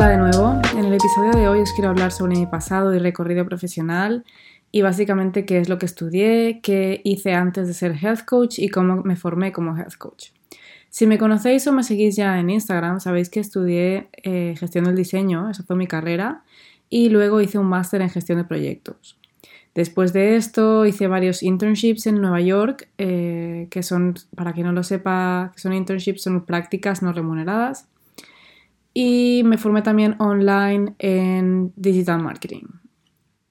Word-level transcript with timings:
Hola 0.00 0.12
de 0.12 0.16
nuevo. 0.16 0.58
En 0.78 0.86
el 0.86 0.94
episodio 0.94 1.30
de 1.32 1.46
hoy 1.46 1.60
os 1.60 1.74
quiero 1.74 1.90
hablar 1.90 2.10
sobre 2.10 2.34
mi 2.34 2.46
pasado 2.46 2.94
y 2.94 2.98
recorrido 2.98 3.44
profesional 3.44 4.24
y 4.72 4.80
básicamente 4.80 5.44
qué 5.44 5.58
es 5.58 5.68
lo 5.68 5.76
que 5.76 5.84
estudié, 5.84 6.60
qué 6.62 7.02
hice 7.04 7.34
antes 7.34 7.66
de 7.66 7.74
ser 7.74 7.98
health 8.02 8.24
coach 8.24 8.58
y 8.58 8.70
cómo 8.70 9.02
me 9.02 9.14
formé 9.14 9.52
como 9.52 9.76
health 9.76 9.96
coach. 9.98 10.28
Si 10.88 11.06
me 11.06 11.18
conocéis 11.18 11.66
o 11.66 11.72
me 11.72 11.82
seguís 11.82 12.16
ya 12.16 12.40
en 12.40 12.48
Instagram, 12.48 12.98
sabéis 13.00 13.28
que 13.28 13.40
estudié 13.40 14.08
eh, 14.22 14.54
gestión 14.58 14.86
del 14.86 14.96
diseño, 14.96 15.50
esa 15.50 15.64
fue 15.64 15.76
mi 15.76 15.86
carrera, 15.86 16.44
y 16.88 17.10
luego 17.10 17.42
hice 17.42 17.58
un 17.58 17.66
máster 17.66 18.00
en 18.00 18.08
gestión 18.08 18.38
de 18.38 18.44
proyectos. 18.44 19.18
Después 19.74 20.14
de 20.14 20.36
esto 20.36 20.86
hice 20.86 21.08
varios 21.08 21.42
internships 21.42 22.06
en 22.06 22.22
Nueva 22.22 22.40
York, 22.40 22.88
eh, 22.96 23.68
que 23.70 23.82
son, 23.82 24.14
para 24.34 24.54
quien 24.54 24.64
no 24.64 24.72
lo 24.72 24.82
sepa, 24.82 25.52
que 25.54 25.60
son 25.60 25.74
internships, 25.74 26.22
son 26.22 26.46
prácticas 26.46 27.02
no 27.02 27.12
remuneradas. 27.12 27.86
Y 28.92 29.42
me 29.44 29.58
formé 29.58 29.82
también 29.82 30.16
online 30.18 30.94
en 30.98 31.72
digital 31.76 32.22
marketing. 32.22 32.64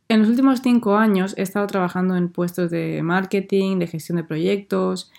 En 0.09 0.21
los 0.21 0.29
últimos 0.29 0.61
cinco 0.63 0.97
años 0.97 1.35
he 1.37 1.43
estado 1.43 1.67
trabajando 1.67 2.15
en 2.15 2.29
puestos 2.29 2.71
de 2.71 3.01
marketing, 3.03 3.77
de 3.77 3.87
gestión 3.87 4.17
de 4.17 4.23
proyectos 4.23 5.11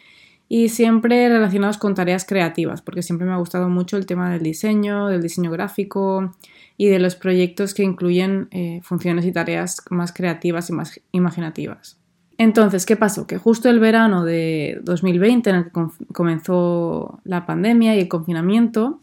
y 0.49 0.69
siempre 0.69 1.29
relacionados 1.29 1.79
con 1.79 1.95
tareas 1.95 2.25
creativas, 2.25 2.83
porque 2.83 3.03
siempre 3.03 3.25
me 3.25 3.33
ha 3.33 3.37
gustado 3.37 3.69
mucho 3.69 3.97
el 3.97 4.05
tema 4.05 4.31
del 4.31 4.43
diseño, 4.43 5.07
del 5.07 5.23
diseño 5.23 5.53
gráfico 5.53 6.35
y 6.77 6.89
de 6.89 6.99
los 6.99 7.15
proyectos 7.15 7.73
que 7.73 7.85
incluyen 7.85 8.49
eh, 8.51 8.81
funciones 8.83 9.25
y 9.27 9.33
tareas 9.33 9.81
más 9.91 10.13
creativas 10.13 10.69
y 10.69 10.73
más 10.73 11.01
imaginativas. 11.13 12.01
Entonces, 12.37 12.85
¿qué 12.85 12.97
pasó? 12.97 13.29
Que 13.29 13.39
justo 13.39 13.69
el 13.69 13.79
verano 13.79 14.25
de 14.25 14.81
2020, 14.83 15.51
en 15.51 15.57
el 15.57 15.65
que 15.67 15.71
comenzó 16.13 17.21
la 17.23 17.47
pandemia 17.47 17.95
y 17.95 18.01
el 18.01 18.09
confinamiento, 18.09 18.99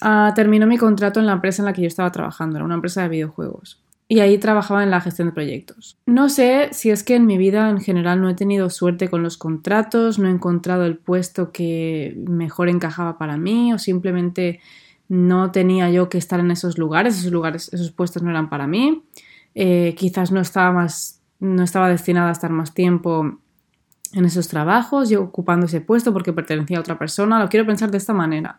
ah, 0.00 0.32
terminó 0.34 0.66
mi 0.66 0.78
contrato 0.78 1.20
en 1.20 1.26
la 1.26 1.32
empresa 1.32 1.62
en 1.62 1.66
la 1.66 1.72
que 1.72 1.82
yo 1.82 1.88
estaba 1.88 2.12
trabajando, 2.12 2.56
era 2.56 2.64
una 2.64 2.74
empresa 2.74 3.02
de 3.02 3.08
videojuegos 3.08 3.82
y 4.10 4.20
ahí 4.20 4.38
trabajaba 4.38 4.82
en 4.82 4.90
la 4.90 5.02
gestión 5.02 5.28
de 5.28 5.32
proyectos. 5.32 5.98
No 6.06 6.30
sé 6.30 6.70
si 6.72 6.90
es 6.90 7.04
que 7.04 7.14
en 7.14 7.26
mi 7.26 7.36
vida 7.36 7.68
en 7.68 7.80
general 7.80 8.22
no 8.22 8.30
he 8.30 8.34
tenido 8.34 8.70
suerte 8.70 9.08
con 9.08 9.22
los 9.22 9.36
contratos, 9.36 10.18
no 10.18 10.28
he 10.28 10.30
encontrado 10.30 10.86
el 10.86 10.96
puesto 10.96 11.52
que 11.52 12.16
mejor 12.26 12.70
encajaba 12.70 13.18
para 13.18 13.36
mí 13.36 13.72
o 13.74 13.78
simplemente 13.78 14.60
no 15.08 15.50
tenía 15.52 15.90
yo 15.90 16.08
que 16.08 16.16
estar 16.16 16.40
en 16.40 16.50
esos 16.50 16.78
lugares, 16.78 17.18
esos 17.18 17.32
lugares, 17.32 17.70
esos 17.72 17.92
puestos 17.92 18.22
no 18.22 18.30
eran 18.30 18.48
para 18.48 18.66
mí. 18.66 19.04
Eh, 19.54 19.94
quizás 19.96 20.32
no 20.32 20.40
estaba 20.40 20.72
más, 20.72 21.20
no 21.38 21.62
estaba 21.62 21.90
destinada 21.90 22.30
a 22.30 22.32
estar 22.32 22.50
más 22.50 22.72
tiempo 22.72 23.38
en 24.14 24.24
esos 24.24 24.48
trabajos, 24.48 25.10
yo 25.10 25.22
ocupando 25.22 25.66
ese 25.66 25.82
puesto 25.82 26.14
porque 26.14 26.32
pertenecía 26.32 26.78
a 26.78 26.80
otra 26.80 26.98
persona. 26.98 27.38
Lo 27.38 27.50
quiero 27.50 27.66
pensar 27.66 27.90
de 27.90 27.98
esta 27.98 28.14
manera, 28.14 28.58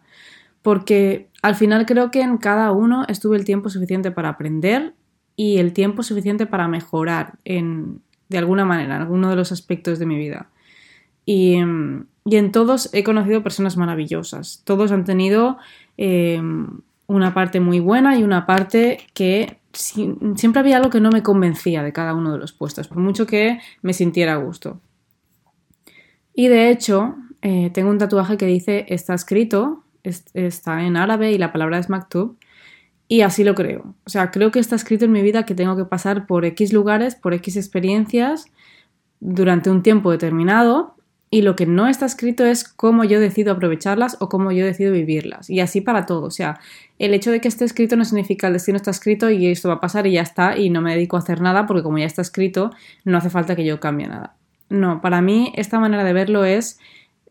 porque 0.62 1.30
al 1.42 1.56
final 1.56 1.86
creo 1.86 2.12
que 2.12 2.22
en 2.22 2.38
cada 2.38 2.72
uno 2.72 3.06
estuve 3.08 3.38
el 3.38 3.46
tiempo 3.46 3.70
suficiente 3.70 4.12
para 4.12 4.30
aprender 4.30 4.94
y 5.36 5.58
el 5.58 5.74
tiempo 5.74 6.04
suficiente 6.04 6.46
para 6.46 6.68
mejorar 6.68 7.40
en, 7.46 8.02
de 8.28 8.38
alguna 8.38 8.66
manera 8.66 8.96
en 8.96 9.02
alguno 9.02 9.30
de 9.30 9.36
los 9.36 9.52
aspectos 9.52 10.00
de 10.00 10.06
mi 10.06 10.18
vida. 10.18 10.50
Y, 11.26 11.56
en 11.56 12.52
todos 12.52 12.90
he 12.94 13.04
conocido 13.04 13.42
personas 13.42 13.78
maravillosas. 13.78 14.62
Todos 14.64 14.92
han 14.92 15.04
tenido 15.04 15.58
em, 15.98 16.82
una 17.08 17.34
parte 17.34 17.60
muy 17.60 17.80
buena 17.80 18.18
y 18.18 18.24
una 18.24 18.46
parte 18.46 19.00
que 19.14 19.58
siempre 19.74 20.60
había 20.60 20.78
algo 20.78 20.90
que 20.90 21.00
no 21.00 21.10
me 21.10 21.24
convencía 21.24 21.84
de 21.84 21.94
cada 21.94 22.14
uno 22.14 22.32
de 22.32 22.38
los 22.38 22.54
puestos, 22.54 22.88
por 22.88 22.98
mucho 22.98 23.26
que 23.26 23.60
me 23.82 23.94
sintiera 23.94 24.34
a 24.34 24.38
gusto. 24.38 24.80
Y 26.34 26.48
de 26.48 26.70
hecho, 26.70 27.16
eh, 27.42 27.70
tengo 27.74 27.90
un 27.90 27.98
tatuaje 27.98 28.38
que 28.38 28.46
dice 28.46 28.86
está 28.90 29.14
escrito, 29.14 29.84
está 30.04 30.84
en 30.84 30.98
árabe 30.98 31.32
y 31.32 31.38
la 31.38 31.52
palabra 31.52 31.78
es 31.78 31.90
maktub, 31.90 32.38
y 33.08 33.22
así 33.22 33.44
lo 33.44 33.56
creo. 33.56 33.96
O 34.06 34.10
sea, 34.10 34.30
creo 34.32 34.52
que 34.52 34.60
está 34.60 34.76
escrito 34.76 35.06
en 35.06 35.12
mi 35.12 35.22
vida 35.22 35.44
que 35.44 35.56
tengo 35.56 35.76
que 35.76 35.86
pasar 35.86 36.28
por 36.28 36.46
X 36.46 36.72
lugares, 36.72 37.16
por 37.16 37.34
X 37.34 37.58
experiencias 37.58 38.46
durante 39.20 39.70
un 39.70 39.84
tiempo 39.84 40.12
determinado 40.12 40.96
y 41.32 41.44
lo 41.44 41.56
que 41.56 41.66
no 41.66 41.88
está 41.88 42.06
escrito 42.06 42.44
es 42.46 42.64
cómo 42.64 43.04
yo 43.04 43.20
decido 43.20 43.52
aprovecharlas 43.52 44.18
o 44.20 44.30
cómo 44.30 44.52
yo 44.52 44.66
decido 44.66 44.92
vivirlas. 44.92 45.50
Y 45.50 45.60
así 45.60 45.82
para 45.82 46.06
todo. 46.06 46.26
O 46.26 46.32
sea, 46.32 46.60
el 46.98 47.14
hecho 47.14 47.32
de 47.32 47.40
que 47.40 47.48
esté 47.48 47.66
escrito 47.66 47.96
no 47.96 48.06
significa 48.06 48.48
el 48.48 48.54
destino 48.54 48.78
está 48.78 48.92
escrito 48.92 49.30
y 49.30 49.48
esto 49.48 49.70
va 49.70 49.76
a 49.76 49.80
pasar 49.80 50.08
y 50.08 50.14
ya 50.14 50.22
está 50.22 50.58
y 50.58 50.70
no 50.70 50.82
me 50.82 50.94
dedico 50.94 51.18
a 51.18 51.20
hacer 51.20 51.42
nada 51.42 51.68
porque 51.68 51.84
como 51.84 52.00
ya 52.00 52.06
está 52.06 52.22
escrito 52.22 52.72
no 53.06 53.18
hace 53.18 53.30
falta 53.30 53.56
que 53.56 53.66
yo 53.66 53.80
cambie 53.80 54.08
nada. 54.08 54.36
No, 54.70 55.02
para 55.02 55.22
mí 55.22 55.52
esta 55.56 55.80
manera 55.80 56.04
de 56.04 56.14
verlo 56.14 56.46
es, 56.46 56.80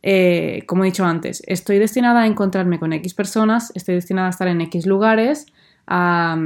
eh, 0.03 0.63
como 0.67 0.85
he 0.85 0.87
dicho 0.87 1.05
antes, 1.05 1.43
estoy 1.47 1.79
destinada 1.79 2.23
a 2.23 2.27
encontrarme 2.27 2.79
con 2.79 2.93
X 2.93 3.15
personas, 3.15 3.73
estoy 3.75 3.97
destinada 3.97 4.29
a 4.29 4.31
estar 4.31 4.49
en 4.49 4.61
X 4.61 4.87
lugares, 4.87 5.47
a, 5.89 6.37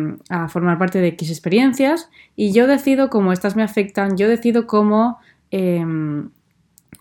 formar 0.48 0.78
parte 0.78 1.00
de 1.00 1.08
X 1.08 1.30
experiencias 1.30 2.08
y 2.36 2.52
yo 2.52 2.66
decido 2.66 3.10
cómo 3.10 3.32
estas 3.32 3.56
me 3.56 3.62
afectan, 3.62 4.16
yo 4.16 4.28
decido 4.28 4.66
cómo, 4.66 5.18
em, 5.50 6.30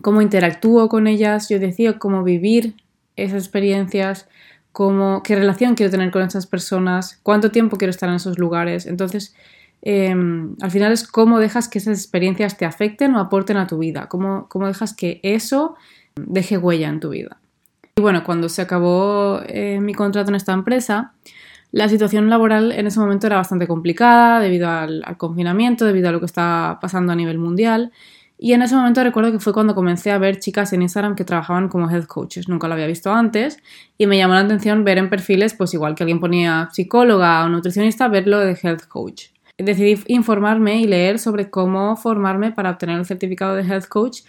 cómo 0.02 0.20
interactúo 0.22 0.88
con 0.88 1.06
ellas, 1.06 1.48
yo 1.48 1.58
decido 1.58 1.98
cómo 1.98 2.24
vivir 2.24 2.74
esas 3.16 3.44
experiencias, 3.44 4.28
cómo, 4.72 5.22
qué 5.22 5.36
relación 5.36 5.74
quiero 5.74 5.90
tener 5.90 6.10
con 6.10 6.22
esas 6.22 6.46
personas, 6.46 7.20
cuánto 7.22 7.50
tiempo 7.50 7.76
quiero 7.76 7.90
estar 7.90 8.08
en 8.08 8.16
esos 8.16 8.38
lugares. 8.38 8.86
Entonces, 8.86 9.34
em, 9.82 10.56
al 10.60 10.70
final 10.70 10.92
es 10.92 11.06
cómo 11.06 11.38
dejas 11.38 11.68
que 11.68 11.78
esas 11.78 11.98
experiencias 11.98 12.56
te 12.56 12.64
afecten 12.64 13.14
o 13.14 13.20
aporten 13.20 13.56
a 13.56 13.66
tu 13.66 13.78
vida, 13.78 14.08
cómo, 14.08 14.48
cómo 14.48 14.66
dejas 14.66 14.94
que 14.94 15.20
eso 15.22 15.76
deje 16.16 16.58
huella 16.58 16.88
en 16.88 17.00
tu 17.00 17.10
vida. 17.10 17.38
Y 17.96 18.00
bueno, 18.00 18.24
cuando 18.24 18.48
se 18.48 18.62
acabó 18.62 19.40
eh, 19.46 19.78
mi 19.80 19.94
contrato 19.94 20.30
en 20.30 20.36
esta 20.36 20.52
empresa, 20.52 21.12
la 21.72 21.88
situación 21.88 22.28
laboral 22.28 22.70
en 22.72 22.86
ese 22.86 23.00
momento 23.00 23.26
era 23.26 23.36
bastante 23.36 23.66
complicada 23.66 24.40
debido 24.40 24.68
al, 24.68 25.02
confinamiento, 25.16 25.86
debido 25.86 26.10
a 26.10 26.12
lo 26.12 26.20
que 26.20 26.26
está 26.26 26.78
pasando 26.80 27.12
a 27.12 27.16
nivel 27.16 27.38
mundial. 27.38 27.92
Y 28.38 28.52
en 28.52 28.62
ese 28.62 28.74
momento 28.74 29.02
recuerdo 29.02 29.32
que 29.32 29.38
fue 29.38 29.52
cuando 29.54 29.74
comencé 29.74 30.10
a 30.10 30.18
ver 30.18 30.38
chicas 30.38 30.72
en 30.72 30.82
Instagram 30.82 31.14
que 31.14 31.24
trabajaban 31.24 31.68
como 31.68 31.88
health 31.88 32.06
coaches. 32.06 32.48
Nunca 32.48 32.68
lo 32.68 32.74
había 32.74 32.86
visto 32.86 33.12
antes 33.12 33.58
y 33.96 34.06
me 34.06 34.18
llamó 34.18 34.34
la 34.34 34.40
atención 34.40 34.84
ver 34.84 34.98
en 34.98 35.08
perfiles, 35.08 35.54
pues 35.54 35.72
igual 35.72 35.94
que 35.94 36.02
alguien 36.02 36.20
ponía 36.20 36.68
psicóloga 36.72 37.44
o 37.44 37.48
nutricionista, 37.48 38.08
verlo 38.08 38.40
de 38.40 38.58
health 38.60 38.86
coach. 38.88 39.26
Decidí 39.56 40.02
informarme 40.08 40.80
y 40.80 40.86
leer 40.86 41.18
sobre 41.18 41.50
cómo 41.50 41.96
formarme 41.96 42.52
para 42.52 42.70
obtener 42.70 42.98
el 42.98 43.06
certificado 43.06 43.54
de 43.54 43.62
health 43.62 43.86
coach 43.86 44.20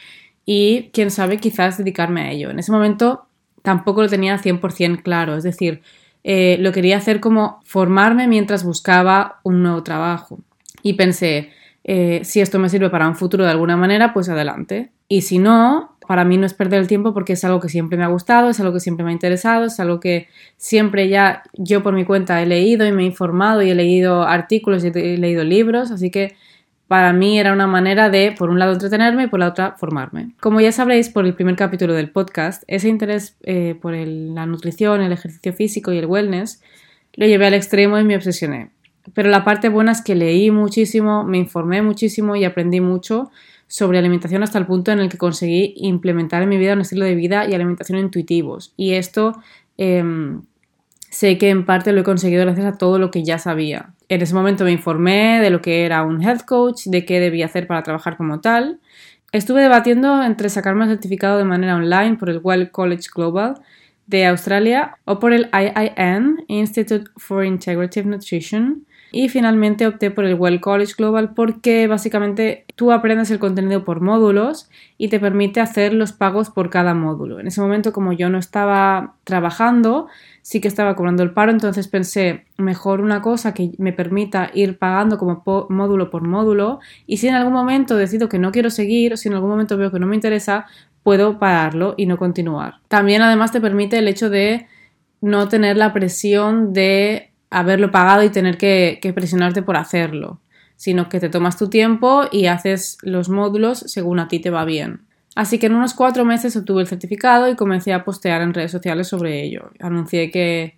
y, 0.45 0.89
quién 0.93 1.11
sabe, 1.11 1.37
quizás 1.37 1.77
dedicarme 1.77 2.21
a 2.21 2.31
ello. 2.31 2.49
En 2.49 2.59
ese 2.59 2.71
momento 2.71 3.25
tampoco 3.61 4.01
lo 4.01 4.09
tenía 4.09 4.37
100% 4.37 5.01
claro, 5.01 5.35
es 5.35 5.43
decir, 5.43 5.81
eh, 6.23 6.57
lo 6.59 6.71
quería 6.71 6.97
hacer 6.97 7.19
como 7.19 7.61
formarme 7.65 8.27
mientras 8.27 8.63
buscaba 8.63 9.39
un 9.43 9.63
nuevo 9.63 9.83
trabajo. 9.83 10.39
Y 10.81 10.93
pensé, 10.93 11.51
eh, 11.83 12.21
si 12.23 12.41
esto 12.41 12.59
me 12.59 12.69
sirve 12.69 12.89
para 12.89 13.07
un 13.07 13.15
futuro 13.15 13.43
de 13.43 13.51
alguna 13.51 13.77
manera, 13.77 14.13
pues 14.13 14.29
adelante. 14.29 14.91
Y 15.07 15.21
si 15.21 15.37
no, 15.37 15.95
para 16.07 16.25
mí 16.25 16.37
no 16.37 16.45
es 16.45 16.53
perder 16.53 16.79
el 16.79 16.87
tiempo 16.87 17.13
porque 17.13 17.33
es 17.33 17.43
algo 17.43 17.59
que 17.59 17.69
siempre 17.69 17.97
me 17.97 18.03
ha 18.03 18.07
gustado, 18.07 18.49
es 18.49 18.59
algo 18.59 18.73
que 18.73 18.79
siempre 18.79 19.03
me 19.03 19.11
ha 19.11 19.13
interesado, 19.13 19.65
es 19.65 19.79
algo 19.79 19.99
que 19.99 20.27
siempre 20.57 21.09
ya 21.09 21.43
yo 21.53 21.83
por 21.83 21.93
mi 21.93 22.05
cuenta 22.05 22.41
he 22.41 22.45
leído 22.45 22.85
y 22.85 22.91
me 22.91 23.03
he 23.03 23.05
informado 23.05 23.61
y 23.61 23.69
he 23.69 23.75
leído 23.75 24.23
artículos 24.23 24.83
y 24.83 24.87
he 24.87 25.17
leído 25.17 25.43
libros, 25.43 25.91
así 25.91 26.09
que 26.09 26.35
para 26.87 27.13
mí 27.13 27.39
era 27.39 27.53
una 27.53 27.67
manera 27.67 28.09
de, 28.09 28.33
por 28.37 28.49
un 28.49 28.59
lado, 28.59 28.73
entretenerme 28.73 29.23
y 29.23 29.27
por 29.27 29.39
la 29.39 29.47
otra, 29.47 29.75
formarme. 29.77 30.31
Como 30.39 30.61
ya 30.61 30.71
sabréis 30.71 31.09
por 31.09 31.25
el 31.25 31.33
primer 31.33 31.55
capítulo 31.55 31.93
del 31.93 32.09
podcast, 32.09 32.63
ese 32.67 32.89
interés 32.89 33.37
eh, 33.43 33.75
por 33.81 33.93
la 33.93 34.45
nutrición, 34.45 35.01
el 35.01 35.11
ejercicio 35.11 35.53
físico 35.53 35.91
y 35.91 35.97
el 35.97 36.05
wellness 36.05 36.61
lo 37.13 37.25
llevé 37.25 37.47
al 37.47 37.53
extremo 37.53 37.97
y 37.99 38.03
me 38.03 38.15
obsesioné. 38.15 38.71
Pero 39.13 39.29
la 39.29 39.43
parte 39.43 39.69
buena 39.69 39.91
es 39.91 40.01
que 40.01 40.15
leí 40.15 40.51
muchísimo, 40.51 41.23
me 41.23 41.37
informé 41.37 41.81
muchísimo 41.81 42.35
y 42.35 42.45
aprendí 42.45 42.79
mucho 42.79 43.31
sobre 43.67 43.97
alimentación 43.97 44.43
hasta 44.43 44.59
el 44.59 44.65
punto 44.65 44.91
en 44.91 44.99
el 44.99 45.09
que 45.09 45.17
conseguí 45.17 45.73
implementar 45.77 46.43
en 46.43 46.49
mi 46.49 46.57
vida 46.57 46.73
un 46.73 46.81
estilo 46.81 47.05
de 47.05 47.15
vida 47.15 47.47
y 47.47 47.53
alimentación 47.53 47.97
intuitivos. 47.99 48.73
Y 48.77 48.93
esto 48.93 49.41
em, 49.77 50.43
sé 51.13 51.37
que 51.37 51.51
en 51.51 51.63
parte 51.63 51.91
lo 51.91 52.01
he 52.01 52.03
conseguido 52.03 52.43
gracias 52.43 52.65
a 52.65 52.77
todo 52.77 52.97
lo 52.97 53.11
que 53.11 53.23
ya 53.23 53.37
sabía. 53.37 53.93
En 54.09 54.21
ese 54.23 54.33
momento 54.33 54.63
me 54.63 54.71
informé 54.71 55.39
de 55.41 55.51
lo 55.51 55.61
que 55.61 55.85
era 55.85 56.01
un 56.01 56.23
health 56.23 56.43
coach, 56.43 56.85
de 56.85 57.05
qué 57.05 57.19
debía 57.19 57.45
hacer 57.45 57.67
para 57.67 57.83
trabajar 57.83 58.17
como 58.17 58.41
tal. 58.41 58.79
Estuve 59.31 59.61
debatiendo 59.61 60.23
entre 60.23 60.49
sacarme 60.49 60.85
el 60.85 60.89
certificado 60.89 61.37
de 61.37 61.43
manera 61.43 61.75
online 61.75 62.15
por 62.15 62.31
el 62.31 62.41
Well 62.43 62.71
College 62.71 63.09
Global 63.13 63.61
de 64.07 64.25
Australia 64.25 64.97
o 65.05 65.19
por 65.19 65.33
el 65.33 65.51
IIN, 65.53 66.45
Institute 66.47 67.05
for 67.17 67.45
Integrative 67.45 68.09
Nutrition, 68.09 68.83
y 69.15 69.29
finalmente 69.29 69.85
opté 69.85 70.09
por 70.09 70.25
el 70.25 70.33
Well 70.33 70.59
College 70.59 70.93
Global 70.97 71.35
porque 71.35 71.85
básicamente 71.85 72.65
tú 72.75 72.91
aprendes 72.91 73.29
el 73.29 73.37
contenido 73.37 73.83
por 73.83 74.01
módulos 74.01 74.71
y 74.97 75.09
te 75.09 75.19
permite 75.19 75.61
hacer 75.61 75.93
los 75.93 76.13
pagos 76.13 76.49
por 76.49 76.71
cada 76.71 76.95
módulo. 76.95 77.39
En 77.39 77.45
ese 77.45 77.61
momento, 77.61 77.93
como 77.93 78.11
yo 78.13 78.31
no 78.31 78.39
estaba 78.39 79.13
trabajando, 79.23 80.07
sí 80.43 80.59
que 80.59 80.67
estaba 80.67 80.95
cobrando 80.95 81.23
el 81.23 81.31
paro, 81.31 81.51
entonces 81.51 81.87
pensé, 81.87 82.45
mejor 82.57 82.99
una 83.01 83.21
cosa 83.21 83.53
que 83.53 83.71
me 83.77 83.93
permita 83.93 84.51
ir 84.53 84.77
pagando 84.77 85.17
como 85.17 85.41
módulo 85.69 86.09
por 86.09 86.21
módulo 86.21 86.79
y 87.07 87.17
si 87.17 87.29
en 87.29 87.35
algún 87.35 87.53
momento 87.53 87.95
decido 87.95 88.27
que 88.29 88.39
no 88.39 88.51
quiero 88.51 88.69
seguir 88.69 89.13
o 89.13 89.17
si 89.17 89.29
en 89.29 89.35
algún 89.35 89.49
momento 89.49 89.77
veo 89.77 89.89
que 89.89 89.99
no 89.99 90.05
me 90.05 90.15
interesa, 90.15 90.65
puedo 91.01 91.39
pararlo 91.39 91.95
y 91.97 92.05
no 92.05 92.17
continuar. 92.17 92.75
También 92.89 93.21
además 93.21 93.53
te 93.53 93.61
permite 93.61 93.97
el 93.97 94.07
hecho 94.09 94.29
de 94.29 94.67
no 95.21 95.47
tener 95.47 95.77
la 95.77 95.93
presión 95.93 96.73
de 96.73 97.31
haberlo 97.49 97.91
pagado 97.91 98.23
y 98.23 98.29
tener 98.29 98.57
que, 98.57 98.99
que 99.01 99.13
presionarte 99.13 99.63
por 99.63 99.77
hacerlo, 99.77 100.41
sino 100.75 101.07
que 101.07 101.21
te 101.21 101.29
tomas 101.29 101.57
tu 101.57 101.69
tiempo 101.69 102.23
y 102.29 102.47
haces 102.47 102.97
los 103.01 103.29
módulos 103.29 103.79
según 103.79 104.19
a 104.19 104.27
ti 104.27 104.39
te 104.39 104.49
va 104.49 104.65
bien. 104.65 105.02
Así 105.35 105.57
que 105.57 105.65
en 105.65 105.75
unos 105.75 105.93
cuatro 105.93 106.25
meses 106.25 106.55
obtuve 106.55 106.81
el 106.81 106.87
certificado 106.87 107.47
y 107.47 107.55
comencé 107.55 107.93
a 107.93 108.03
postear 108.03 108.41
en 108.41 108.53
redes 108.53 108.71
sociales 108.71 109.07
sobre 109.07 109.43
ello. 109.43 109.71
Anuncié 109.79 110.29
que, 110.29 110.77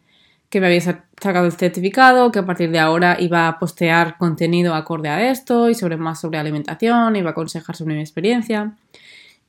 que 0.49 0.61
me 0.61 0.67
había 0.67 0.81
sacado 0.81 1.45
el 1.45 1.51
certificado, 1.51 2.31
que 2.31 2.39
a 2.39 2.45
partir 2.45 2.71
de 2.71 2.79
ahora 2.79 3.17
iba 3.19 3.47
a 3.47 3.59
postear 3.59 4.17
contenido 4.17 4.73
acorde 4.73 5.09
a 5.09 5.29
esto 5.29 5.69
y 5.69 5.75
sobre 5.75 5.97
más 5.97 6.21
sobre 6.21 6.39
alimentación, 6.39 7.15
iba 7.15 7.29
a 7.29 7.31
aconsejar 7.31 7.75
sobre 7.75 7.95
mi 7.95 8.01
experiencia. 8.01 8.75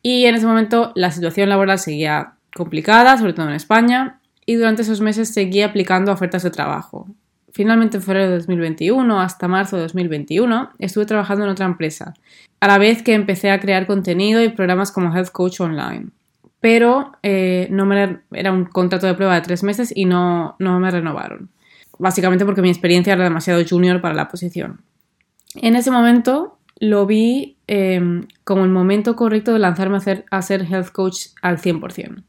Y 0.02 0.24
en 0.24 0.34
ese 0.34 0.46
momento 0.46 0.92
la 0.96 1.10
situación 1.12 1.48
laboral 1.48 1.78
seguía 1.78 2.34
complicada, 2.54 3.16
sobre 3.16 3.32
todo 3.32 3.48
en 3.48 3.54
España, 3.54 4.20
y 4.44 4.54
durante 4.54 4.82
esos 4.82 5.00
meses 5.00 5.32
seguí 5.32 5.62
aplicando 5.62 6.12
ofertas 6.12 6.42
de 6.42 6.50
trabajo. 6.50 7.06
Finalmente 7.56 7.96
en 7.96 8.02
febrero 8.02 8.26
de 8.26 8.34
2021 8.34 9.18
hasta 9.18 9.48
marzo 9.48 9.76
de 9.76 9.82
2021 9.84 10.72
estuve 10.78 11.06
trabajando 11.06 11.46
en 11.46 11.50
otra 11.50 11.64
empresa, 11.64 12.12
a 12.60 12.66
la 12.66 12.76
vez 12.76 13.02
que 13.02 13.14
empecé 13.14 13.50
a 13.50 13.60
crear 13.60 13.86
contenido 13.86 14.44
y 14.44 14.50
programas 14.50 14.92
como 14.92 15.10
Health 15.10 15.30
Coach 15.30 15.62
Online. 15.62 16.08
Pero 16.60 17.12
eh, 17.22 17.66
no 17.70 17.90
era 17.94 18.52
un 18.52 18.66
contrato 18.66 19.06
de 19.06 19.14
prueba 19.14 19.36
de 19.36 19.40
tres 19.40 19.62
meses 19.62 19.90
y 19.96 20.04
no, 20.04 20.56
no 20.58 20.78
me 20.78 20.90
renovaron. 20.90 21.48
Básicamente 21.98 22.44
porque 22.44 22.60
mi 22.60 22.68
experiencia 22.68 23.14
era 23.14 23.24
demasiado 23.24 23.62
junior 23.66 24.02
para 24.02 24.14
la 24.14 24.28
posición. 24.28 24.82
En 25.54 25.76
ese 25.76 25.90
momento 25.90 26.58
lo 26.78 27.06
vi 27.06 27.56
eh, 27.68 28.20
como 28.44 28.64
el 28.64 28.70
momento 28.70 29.16
correcto 29.16 29.54
de 29.54 29.60
lanzarme 29.60 29.94
a, 29.94 29.98
hacer, 30.00 30.26
a 30.30 30.42
ser 30.42 30.60
health 30.70 30.90
coach 30.90 31.28
al 31.40 31.56
100%. 31.56 32.22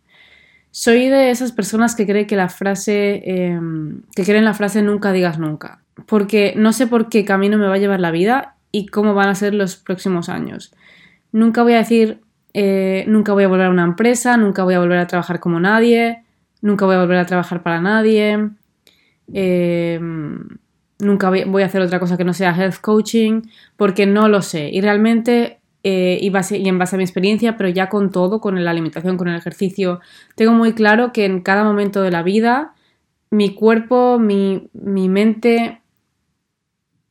Soy 0.72 1.10
de 1.10 1.32
esas 1.32 1.52
personas 1.52 1.96
que 1.96 2.06
cree 2.06 2.28
que 2.28 2.36
la 2.36 2.50
frase, 2.50 3.24
em, 3.26 4.02
que 4.16 4.24
creen 4.24 4.46
la 4.46 4.54
frase 4.54 4.82
nunca 4.82 5.12
digas 5.12 5.40
nunca, 5.40 5.82
porque 6.06 6.54
no 6.56 6.74
sé 6.74 6.88
por 6.88 7.10
qué 7.10 7.26
camino 7.26 7.58
me 7.58 7.68
va 7.68 7.76
a 7.76 7.80
llevar 7.80 8.00
la 8.00 8.12
vida 8.12 8.56
y 8.72 8.88
cómo 8.88 9.14
van 9.14 9.30
a 9.30 9.36
ser 9.36 9.54
los 9.54 9.76
próximos 9.78 10.30
años. 10.30 10.74
Nunca 11.32 11.64
voy 11.64 11.74
a 11.74 11.78
decir, 11.78 12.22
eh, 12.54 13.06
nunca 13.08 13.34
voy 13.34 13.46
a 13.46 13.48
volver 13.48 13.68
a 13.68 13.70
una 13.70 13.84
empresa, 13.84 14.38
nunca 14.38 14.64
voy 14.64 14.76
a 14.76 14.80
volver 14.80 15.00
a 15.00 15.08
trabajar 15.08 15.40
como 15.40 15.60
nadie, 15.60 16.24
nunca 16.62 16.86
voy 16.86 16.96
a 16.96 17.00
volver 17.00 17.18
a 17.18 17.26
trabajar 17.26 17.64
para 17.64 17.82
nadie, 17.82 18.50
em, 19.34 20.48
nunca 21.00 21.30
voy 21.30 21.64
a 21.64 21.66
hacer 21.66 21.82
otra 21.82 22.00
cosa 22.00 22.18
que 22.18 22.24
no 22.24 22.34
sea 22.34 22.56
health 22.56 22.80
coaching, 22.82 23.44
porque 23.76 24.06
no 24.06 24.28
lo 24.28 24.42
sé. 24.42 24.70
Y 24.72 24.82
realmente 24.82 25.57
eh, 25.90 26.20
y, 26.22 26.68
en 26.68 26.78
base 26.78 26.96
a 26.96 26.98
mi 26.98 27.04
experiencia, 27.06 27.56
pero 27.56 27.70
ya 27.70 27.88
con 27.88 28.12
todo, 28.12 28.42
con 28.42 28.62
la 28.62 28.72
alimentación, 28.72 29.16
con 29.16 29.30
el 29.30 29.38
ejercicio, 29.38 30.02
tengo 30.36 30.52
muy 30.52 30.74
claro 30.74 31.14
que 31.14 31.24
en 31.24 31.40
cada 31.40 31.64
momento 31.64 32.02
de 32.02 32.12
la 32.12 32.24
vida 32.24 32.74
mi 33.30 33.54
cuerpo, 33.54 34.20
mi, 34.20 34.68
mi 34.74 35.08
mente 35.08 35.82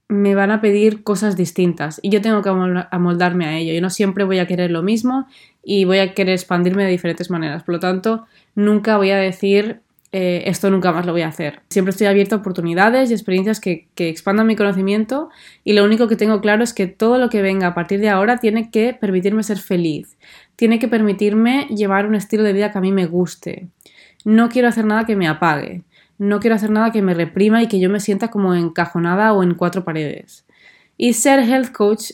me 0.09 0.35
van 0.35 0.51
a 0.51 0.61
pedir 0.61 1.03
cosas 1.03 1.37
distintas 1.37 2.01
y 2.03 2.11
yo 2.11 2.21
tengo 2.21 2.43
que 2.43 2.51
amoldarme 2.91 3.47
a 3.47 3.57
ello. 3.57 3.73
Yo 3.73 3.81
no 3.81 3.89
siempre 3.89 4.25
voy 4.25 4.41
a 4.41 4.47
querer 4.47 4.71
lo 4.71 4.83
mismo 4.83 5.27
y 5.65 5.87
voy 5.87 5.99
a 6.01 6.13
querer 6.13 6.35
expandirme 6.35 6.85
de 6.85 6.91
diferentes 6.91 7.31
maneras. 7.31 7.63
Por 7.63 7.77
lo 7.77 7.81
tanto, 7.81 8.27
nunca 8.55 8.99
voy 8.99 9.11
a 9.11 9.17
decir 9.17 9.81
eh, 10.13 10.45
esto 10.47 10.71
nunca 10.71 10.93
más 10.93 11.05
lo 11.05 11.13
voy 11.13 11.23
a 11.23 11.29
hacer. 11.29 11.61
Siempre 11.69 11.91
estoy 11.91 12.07
abierto 12.07 12.37
a 12.37 12.39
oportunidades 12.39 13.11
y 13.11 13.15
experiencias 13.15 13.61
que, 13.61 13.89
que, 13.95 14.09
expandan 14.09 14.47
mi 14.47 14.57
conocimiento 14.57 15.31
y 15.65 15.73
lo 15.73 15.85
único 15.85 16.09
que 16.09 16.17
tengo 16.17 16.41
claro 16.41 16.63
es 16.63 16.73
que 16.73 16.87
todo 16.87 17.19
lo 17.19 17.29
que 17.29 17.43
venga 17.43 17.67
a 17.67 17.75
partir 17.75 18.01
de 18.01 18.09
ahora 18.09 18.39
tiene 18.39 18.71
que 18.71 18.95
permitirme 18.95 19.43
ser 19.43 19.59
feliz, 19.59 20.17
tiene 20.55 20.79
que 20.79 20.89
permitirme 20.89 21.67
llevar 21.69 22.07
un 22.07 22.15
estilo 22.15 22.45
de 22.45 22.53
vida 22.53 22.73
que 22.73 22.79
a 22.79 22.81
mí 22.81 22.93
me 22.93 23.07
guste. 23.07 23.69
No 24.25 24.49
quiero 24.49 24.69
hacer 24.69 24.85
nada 24.85 25.07
que 25.07 25.17
me 25.17 25.29
apague, 25.29 25.83
no 26.19 26.41
quiero 26.41 26.57
hacer 26.57 26.71
nada 26.71 26.93
que 26.93 27.03
me 27.03 27.15
reprima 27.15 27.63
y 27.63 27.69
que 27.69 27.81
yo 27.81 27.91
me 27.91 28.01
sienta 28.01 28.29
como 28.29 28.55
encajonada 28.55 29.33
o 29.33 29.43
en 29.43 29.55
cuatro 29.55 29.85
paredes. 29.85 30.47
Y 30.97 31.13
ser 31.13 31.41
health 31.41 31.73
coach 31.73 32.13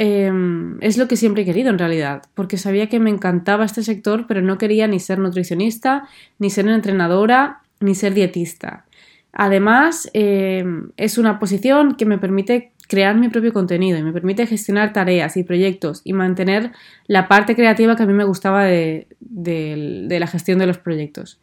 Em, 0.00 0.80
es 0.80 0.96
lo 0.96 1.08
que 1.08 1.16
siempre 1.16 1.42
he 1.42 1.44
querido 1.44 1.70
en 1.70 1.78
realidad, 1.78 2.22
porque 2.34 2.56
sabía 2.56 2.88
que 2.88 3.00
me 3.00 3.10
encantaba 3.10 3.64
este 3.64 3.82
sector, 3.82 4.26
pero 4.28 4.42
no 4.42 4.56
quería 4.56 4.86
ni 4.86 5.00
ser 5.00 5.18
nutricionista, 5.18 6.08
ni 6.38 6.50
ser 6.50 6.68
entrenadora, 6.68 7.62
ni 7.80 7.96
ser 7.96 8.14
dietista. 8.14 8.84
Además, 9.32 10.08
em, 10.14 10.90
es 10.96 11.18
una 11.18 11.40
posición 11.40 11.96
que 11.96 12.06
me 12.06 12.18
permite 12.18 12.72
crear 12.88 13.16
mi 13.16 13.28
propio 13.28 13.52
contenido 13.52 13.98
y 13.98 14.02
me 14.02 14.12
permite 14.12 14.46
gestionar 14.46 14.92
tareas 14.92 15.36
y 15.36 15.42
proyectos 15.42 16.00
y 16.04 16.12
mantener 16.12 16.72
la 17.06 17.28
parte 17.28 17.54
creativa 17.54 17.96
que 17.96 18.04
a 18.04 18.06
mí 18.06 18.14
me 18.14 18.24
gustaba 18.24 18.64
de, 18.64 19.08
la 19.20 20.26
gestión 20.28 20.58
de 20.58 20.66
los 20.66 20.78
proyectos. 20.78 21.40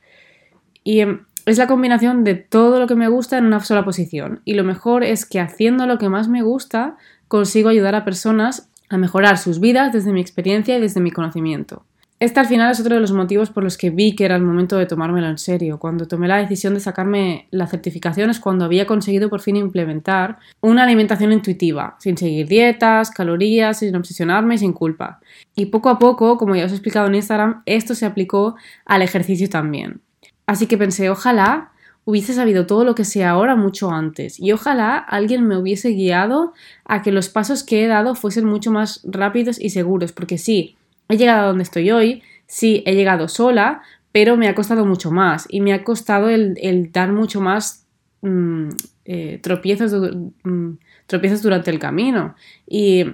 Y 0.84 1.02
em, 1.02 1.26
es 1.46 1.58
la 1.58 1.68
combinación 1.68 2.24
de 2.24 2.36
todo 2.36 2.80
lo 2.80 2.88
que 2.88 2.96
me 2.96 3.08
gusta 3.08 3.38
en 3.38 3.46
una 3.46 3.60
sola 3.60 3.86
posición. 3.86 4.42
Y 4.46 4.56
lo 4.56 4.64
mejor 4.64 5.04
es 5.04 5.26
que 5.26 5.40
haciendo 5.40 5.86
lo 5.86 6.00
que 6.00 6.10
más 6.10 6.28
me 6.28 6.42
gusta, 6.42 6.98
consigo 7.28 7.70
ayudar 7.70 7.96
a 7.96 8.06
personas 8.06 8.70
a 8.90 8.98
mejorar 8.98 9.38
sus 9.38 9.60
vidas 9.60 9.94
desde 9.94 10.14
mi 10.14 10.22
experiencia 10.22 10.78
y 10.78 10.82
desde 10.82 11.02
mi 11.02 11.12
conocimiento. 11.12 11.84
Este 12.18 12.40
al 12.40 12.46
final 12.46 12.72
es 12.72 12.80
otro 12.80 12.96
de 12.96 13.02
los 13.02 13.12
motivos 13.12 13.50
por 13.50 13.64
los 13.64 13.78
que 13.78 13.90
vi 13.90 14.16
que 14.16 14.24
era 14.24 14.38
el 14.38 14.42
momento 14.42 14.78
de 14.78 14.86
tomármelo 14.86 15.28
en 15.28 15.38
serio. 15.38 15.80
Cuando 15.80 16.08
tomé 16.08 16.30
la 16.30 16.38
decisión 16.38 16.74
de 16.74 16.80
sacarme 16.80 17.48
la 17.52 17.68
certificación 17.68 18.30
es 18.30 18.40
cuando 18.40 18.64
había 18.64 18.86
conseguido 18.86 19.30
por 19.30 19.42
fin 19.42 19.58
implementar 19.58 20.38
una 20.62 20.84
alimentación 20.84 21.34
intuitiva, 21.34 21.98
sin 22.00 22.18
seguir 22.18 22.48
dietas, 22.48 23.12
calorías, 23.12 23.80
sin 23.80 23.94
obsesionarme 23.98 24.56
y 24.56 24.60
sin 24.60 24.72
culpa. 24.72 25.20
Y 25.56 25.66
poco 25.66 25.90
a 25.90 26.00
poco, 26.00 26.38
como 26.38 26.56
ya 26.56 26.66
os 26.66 26.72
he 26.72 26.76
explicado 26.76 27.08
en 27.08 27.16
Instagram, 27.16 27.64
esto 27.66 27.94
se 27.96 28.06
aplicó 28.06 28.56
al 28.86 29.02
ejercicio 29.02 29.50
también. 29.50 30.00
Así 30.48 30.68
que 30.68 30.78
pensé, 30.78 31.10
ojalá 31.10 31.72
hubiese 32.06 32.34
sabido 32.34 32.68
todo 32.68 32.86
lo 32.86 32.96
que 32.96 33.04
sé 33.04 33.26
ahora 33.26 33.56
mucho 33.56 33.92
antes 33.92 34.40
y 34.40 34.52
ojalá 34.52 34.98
alguien 34.98 35.46
me 35.48 35.58
hubiese 35.58 35.90
guiado 35.90 36.54
a 36.86 37.02
que 37.02 37.12
los 37.12 37.30
pasos 37.30 37.64
que 37.64 37.84
he 37.84 37.88
dado 37.88 38.16
fuesen 38.16 38.46
mucho 38.46 38.72
más 38.72 39.02
rápidos 39.04 39.60
y 39.60 39.72
seguros, 39.72 40.12
porque 40.12 40.38
sí, 40.38 40.76
he 41.10 41.18
llegado 41.18 41.44
a 41.44 41.48
donde 41.48 41.64
estoy 41.64 41.92
hoy, 41.92 42.22
sí, 42.48 42.84
he 42.86 42.96
llegado 42.96 43.28
sola, 43.28 43.82
pero 44.12 44.38
me 44.38 44.48
ha 44.48 44.56
costado 44.56 44.86
mucho 44.86 45.12
más 45.12 45.46
y 45.50 45.62
me 45.62 45.74
ha 45.74 45.84
costado 45.84 46.30
el, 46.30 46.92
dar 46.94 47.12
mucho 47.12 47.42
más 47.42 47.86
mm, 48.22 48.70
eh, 49.06 49.40
tropiezos, 49.42 50.16
mm, 50.44 50.74
tropiezos 51.08 51.42
durante 51.42 51.72
el 51.72 51.80
camino. 51.80 52.36
Y 52.68 53.06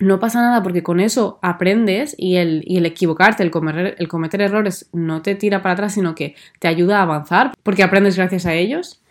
no 0.00 0.20
pasa 0.20 0.40
nada 0.40 0.62
porque 0.62 0.82
con 0.82 1.00
eso 1.00 1.38
aprendes 1.42 2.14
y 2.18 2.36
el, 2.36 2.64
el 2.68 2.86
equivocarte, 2.86 3.42
el, 3.42 3.50
el 3.98 4.08
cometer 4.08 4.40
errores 4.40 4.88
no 4.92 5.22
te 5.22 5.34
tira 5.34 5.62
para 5.62 5.74
atrás, 5.74 5.94
sino 5.94 6.14
que 6.14 6.34
te 6.58 6.68
ayuda 6.68 6.98
a 6.98 7.02
avanzar 7.02 7.52
porque 7.62 7.82
aprendes 7.82 8.16
gracias 8.16 8.46
a 8.46 8.54
ellos. 8.54 9.02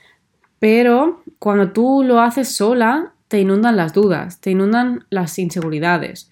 Pero 0.59 1.21
cuando 1.39 1.71
tú 1.71 2.03
lo 2.03 2.19
haces 2.19 2.55
sola, 2.55 3.13
te 3.27 3.39
inundan 3.39 3.75
las 3.75 3.93
dudas, 3.93 4.39
te 4.39 4.51
inundan 4.51 5.05
las 5.09 5.37
inseguridades. 5.37 6.29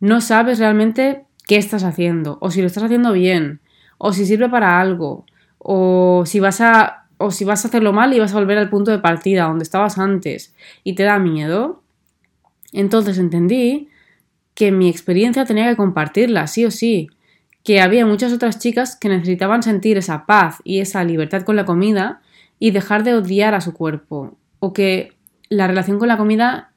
No 0.00 0.20
sabes 0.20 0.58
realmente 0.58 1.24
qué 1.46 1.56
estás 1.56 1.84
haciendo, 1.84 2.38
o 2.40 2.50
si 2.50 2.60
lo 2.60 2.66
estás 2.66 2.84
haciendo 2.84 3.12
bien, 3.12 3.60
o 3.98 4.12
si 4.12 4.24
sirve 4.24 4.48
para 4.48 4.80
algo, 4.80 5.26
o 5.58 6.24
si 6.24 6.40
vas 6.40 6.60
a, 6.60 7.06
o 7.18 7.30
si 7.30 7.44
vas 7.44 7.64
a 7.64 7.68
hacerlo 7.68 7.92
mal 7.92 8.14
y 8.14 8.18
vas 8.18 8.32
a 8.32 8.38
volver 8.38 8.56
al 8.56 8.70
punto 8.70 8.90
de 8.90 8.98
partida 8.98 9.44
donde 9.44 9.64
estabas 9.64 9.98
antes 9.98 10.54
y 10.84 10.94
te 10.94 11.02
da 11.02 11.18
miedo. 11.18 11.82
Entonces 12.72 13.18
entendí 13.18 13.89
que 14.60 14.72
mi 14.72 14.90
experiencia 14.90 15.46
tenía 15.46 15.70
que 15.70 15.76
compartirla, 15.76 16.46
sí 16.46 16.66
o 16.66 16.70
sí, 16.70 17.08
que 17.64 17.80
había 17.80 18.04
muchas 18.04 18.30
otras 18.30 18.58
chicas 18.58 18.94
que 18.94 19.08
necesitaban 19.08 19.62
sentir 19.62 19.96
esa 19.96 20.26
paz 20.26 20.58
y 20.64 20.80
esa 20.80 21.02
libertad 21.02 21.44
con 21.44 21.56
la 21.56 21.64
comida 21.64 22.20
y 22.58 22.70
dejar 22.70 23.02
de 23.02 23.14
odiar 23.14 23.54
a 23.54 23.62
su 23.62 23.72
cuerpo, 23.72 24.36
o 24.58 24.74
que 24.74 25.14
la 25.48 25.66
relación 25.66 25.98
con 25.98 26.08
la 26.08 26.18
comida 26.18 26.74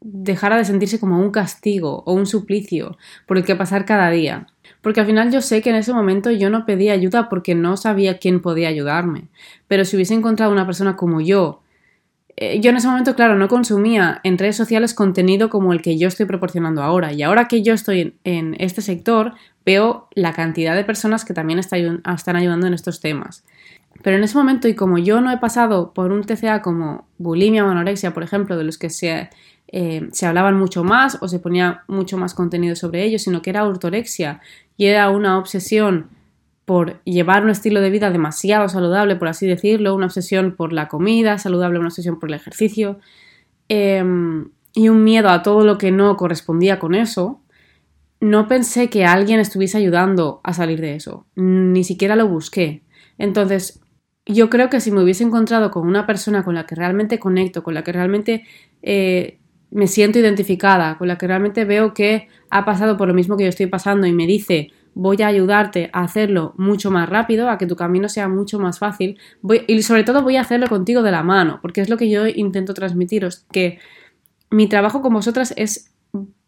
dejara 0.00 0.58
de 0.58 0.64
sentirse 0.64 1.00
como 1.00 1.18
un 1.20 1.32
castigo 1.32 2.04
o 2.06 2.12
un 2.12 2.24
suplicio 2.24 2.96
por 3.26 3.36
el 3.36 3.44
que 3.44 3.56
pasar 3.56 3.84
cada 3.84 4.10
día. 4.10 4.46
Porque 4.80 5.00
al 5.00 5.06
final 5.06 5.32
yo 5.32 5.40
sé 5.40 5.60
que 5.60 5.70
en 5.70 5.76
ese 5.76 5.92
momento 5.92 6.30
yo 6.30 6.50
no 6.50 6.66
pedí 6.66 6.88
ayuda 6.88 7.28
porque 7.28 7.56
no 7.56 7.76
sabía 7.76 8.18
quién 8.18 8.40
podía 8.40 8.68
ayudarme. 8.68 9.26
Pero 9.66 9.84
si 9.84 9.96
hubiese 9.96 10.14
encontrado 10.14 10.52
una 10.52 10.66
persona 10.66 10.94
como 10.94 11.20
yo, 11.20 11.62
yo 12.60 12.70
en 12.70 12.76
ese 12.76 12.86
momento, 12.86 13.16
claro, 13.16 13.36
no 13.36 13.48
consumía 13.48 14.20
en 14.22 14.38
redes 14.38 14.56
sociales 14.56 14.94
contenido 14.94 15.50
como 15.50 15.72
el 15.72 15.82
que 15.82 15.98
yo 15.98 16.08
estoy 16.08 16.26
proporcionando 16.26 16.82
ahora. 16.82 17.12
Y 17.12 17.22
ahora 17.22 17.48
que 17.48 17.62
yo 17.62 17.74
estoy 17.74 18.16
en, 18.24 18.54
este 18.60 18.80
sector, 18.80 19.34
veo 19.64 20.08
la 20.14 20.32
cantidad 20.32 20.76
de 20.76 20.84
personas 20.84 21.24
que 21.24 21.34
también 21.34 21.58
están 21.58 22.36
ayudando 22.36 22.66
en 22.66 22.74
estos 22.74 23.00
temas. 23.00 23.44
Pero 24.02 24.16
en 24.16 24.24
ese 24.24 24.38
momento, 24.38 24.68
y 24.68 24.74
como 24.74 24.98
yo 24.98 25.20
no 25.20 25.32
he 25.32 25.38
pasado 25.38 25.92
por 25.92 26.12
un 26.12 26.22
TCA 26.22 26.62
como 26.62 27.08
bulimia 27.18 27.64
o 27.64 27.68
anorexia, 27.68 28.14
por 28.14 28.22
ejemplo, 28.22 28.56
de 28.56 28.64
los 28.64 28.78
que 28.78 28.90
se, 28.90 29.30
eh, 29.68 30.08
se 30.12 30.26
hablaban 30.26 30.56
mucho 30.56 30.84
más 30.84 31.18
o 31.20 31.28
se 31.28 31.40
ponía 31.40 31.82
mucho 31.88 32.18
más 32.18 32.34
contenido 32.34 32.76
sobre 32.76 33.04
ellos, 33.04 33.22
sino 33.22 33.42
que 33.42 33.50
era 33.50 33.64
ortorexia 33.64 34.40
y 34.76 34.86
era 34.86 35.10
una 35.10 35.38
obsesión 35.38 36.10
por 36.68 37.02
llevar 37.04 37.44
un 37.44 37.48
estilo 37.48 37.80
de 37.80 37.88
vida 37.88 38.10
demasiado 38.10 38.68
saludable, 38.68 39.16
por 39.16 39.28
así 39.28 39.46
decirlo, 39.46 39.94
una 39.94 40.04
obsesión 40.04 40.54
por 40.54 40.74
la 40.74 40.86
comida 40.86 41.38
saludable, 41.38 41.78
una 41.78 41.88
obsesión 41.88 42.20
por 42.20 42.28
el 42.28 42.34
ejercicio 42.34 42.98
em, 43.70 44.50
y 44.74 44.90
un 44.90 45.02
miedo 45.02 45.30
a 45.30 45.42
todo 45.42 45.64
lo 45.64 45.78
que 45.78 45.90
no 45.90 46.14
correspondía 46.18 46.78
con 46.78 46.94
eso, 46.94 47.40
no 48.20 48.48
pensé 48.48 48.90
que 48.90 49.06
alguien 49.06 49.40
estuviese 49.40 49.78
ayudando 49.78 50.42
a 50.44 50.52
salir 50.52 50.82
de 50.82 50.94
eso, 50.94 51.26
ni 51.36 51.84
siquiera 51.84 52.16
lo 52.16 52.28
busqué. 52.28 52.82
Entonces, 53.16 53.80
yo 54.26 54.50
creo 54.50 54.68
que 54.68 54.80
si 54.80 54.90
me 54.90 55.02
hubiese 55.02 55.24
encontrado 55.24 55.70
con 55.70 55.88
una 55.88 56.04
persona 56.04 56.44
con 56.44 56.54
la 56.54 56.66
que 56.66 56.74
realmente 56.74 57.18
conecto, 57.18 57.62
con 57.62 57.72
la 57.72 57.82
que 57.82 57.92
realmente 57.92 58.44
eh, 58.82 59.38
me 59.70 59.86
siento 59.86 60.18
identificada, 60.18 60.98
con 60.98 61.08
la 61.08 61.16
que 61.16 61.28
realmente 61.28 61.64
veo 61.64 61.94
que 61.94 62.28
ha 62.50 62.66
pasado 62.66 62.98
por 62.98 63.08
lo 63.08 63.14
mismo 63.14 63.38
que 63.38 63.44
yo 63.44 63.48
estoy 63.48 63.68
pasando 63.68 64.06
y 64.06 64.12
me 64.12 64.26
dice 64.26 64.70
voy 64.98 65.22
a 65.22 65.28
ayudarte 65.28 65.90
a 65.92 66.02
hacerlo 66.02 66.54
mucho 66.56 66.90
más 66.90 67.08
rápido, 67.08 67.48
a 67.48 67.56
que 67.56 67.66
tu 67.66 67.76
camino 67.76 68.08
sea 68.08 68.28
mucho 68.28 68.58
más 68.58 68.80
fácil 68.80 69.16
y 69.68 69.82
sobre 69.82 70.02
todo 70.02 70.22
voy 70.22 70.34
a 70.36 70.40
hacerlo 70.40 70.66
contigo 70.66 71.02
de 71.02 71.12
la 71.12 71.22
mano, 71.22 71.60
porque 71.62 71.80
es 71.80 71.88
lo 71.88 71.96
que 71.96 72.10
yo 72.10 72.26
intento 72.26 72.74
transmitiros, 72.74 73.46
que 73.52 73.78
mi 74.50 74.66
trabajo 74.66 75.00
con 75.00 75.14
vosotras 75.14 75.54
es 75.56 75.92